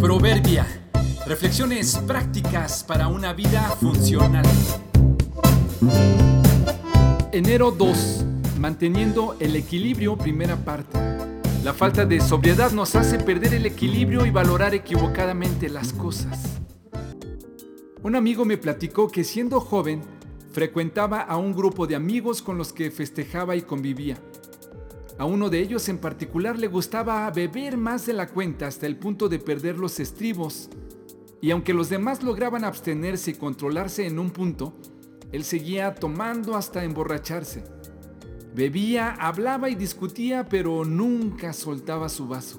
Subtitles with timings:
[0.00, 0.66] Proverbia.
[1.26, 4.44] Reflexiones prácticas para una vida funcional.
[7.32, 8.24] Enero 2.
[8.58, 10.98] Manteniendo el equilibrio, primera parte.
[11.64, 16.60] La falta de sobriedad nos hace perder el equilibrio y valorar equivocadamente las cosas.
[18.02, 20.02] Un amigo me platicó que siendo joven
[20.52, 24.18] frecuentaba a un grupo de amigos con los que festejaba y convivía.
[25.20, 28.96] A uno de ellos en particular le gustaba beber más de la cuenta hasta el
[28.96, 30.70] punto de perder los estribos,
[31.42, 34.72] y aunque los demás lograban abstenerse y controlarse en un punto,
[35.30, 37.64] él seguía tomando hasta emborracharse.
[38.54, 42.58] Bebía, hablaba y discutía, pero nunca soltaba su vaso.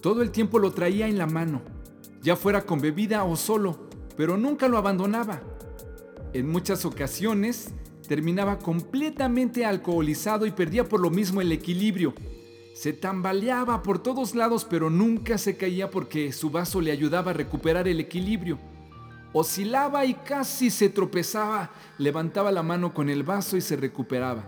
[0.00, 1.60] Todo el tiempo lo traía en la mano,
[2.22, 5.42] ya fuera con bebida o solo, pero nunca lo abandonaba.
[6.34, 7.74] En muchas ocasiones
[8.10, 12.12] terminaba completamente alcoholizado y perdía por lo mismo el equilibrio.
[12.74, 17.34] Se tambaleaba por todos lados pero nunca se caía porque su vaso le ayudaba a
[17.34, 18.58] recuperar el equilibrio.
[19.32, 24.42] Oscilaba y casi se tropezaba, levantaba la mano con el vaso y se recuperaba.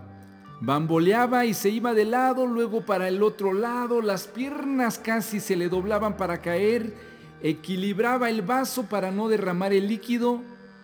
[0.59, 5.55] Bamboleaba y se iba de lado, luego para el otro lado, las piernas casi se
[5.55, 6.93] le doblaban para caer,
[7.41, 10.41] equilibraba el vaso para no derramar el líquido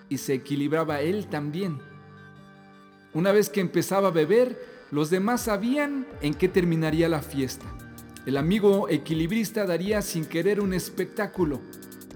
[0.07, 1.88] y se equilibraba él también.
[3.13, 7.65] Una vez que empezaba a beber, los demás sabían en qué terminaría la fiesta.
[8.25, 11.61] El amigo equilibrista daría sin querer un espectáculo.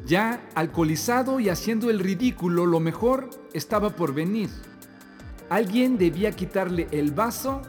[0.06, 4.50] Ya alcoholizado y haciendo el ridículo, lo mejor estaba por venir.
[5.50, 7.62] Alguien debía quitarle el vaso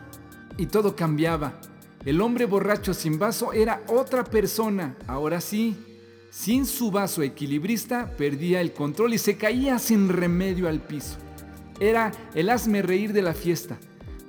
[0.59, 1.61] y todo cambiaba.
[2.05, 4.97] El hombre borracho sin vaso era otra persona.
[5.07, 5.77] Ahora sí,
[6.31, 11.17] sin su vaso equilibrista perdía el control y se caía sin remedio al piso.
[11.81, 13.79] Era el hazme reír de la fiesta,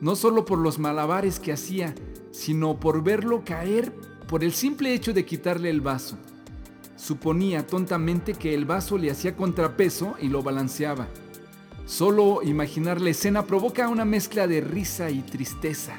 [0.02, 1.94] no solo por los malabares que hacía,
[2.32, 3.94] sino por verlo caer
[4.28, 6.18] por el simple hecho de quitarle el vaso.
[6.96, 11.08] Suponía tontamente que el vaso le hacía contrapeso y lo balanceaba.
[11.86, 15.94] Solo imaginar la escena provoca una mezcla de risa y tristeza.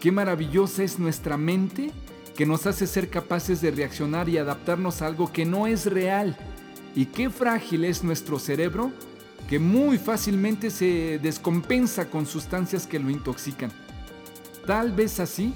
[0.00, 1.90] Qué maravillosa es nuestra mente
[2.36, 6.36] que nos hace ser capaces de reaccionar y adaptarnos a algo que no es real.
[6.94, 8.92] Y qué frágil es nuestro cerebro
[9.48, 13.70] que muy fácilmente se descompensa con sustancias que lo intoxican.
[14.66, 15.52] Tal vez así,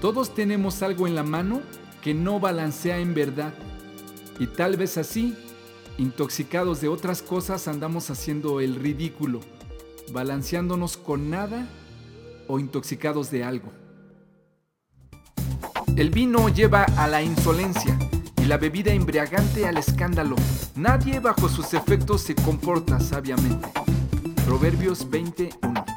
[0.00, 1.62] todos tenemos algo en la mano
[2.02, 3.54] que no balancea en verdad.
[4.38, 5.34] Y tal vez así,
[5.96, 9.40] intoxicados de otras cosas, andamos haciendo el ridículo,
[10.12, 11.66] balanceándonos con nada
[12.48, 13.72] o intoxicados de algo.
[15.96, 17.96] El vino lleva a la insolencia
[18.44, 20.36] y la bebida embriagante al escándalo.
[20.76, 23.68] Nadie bajo sus efectos se comporta sabiamente.
[24.44, 25.93] Proverbios 21.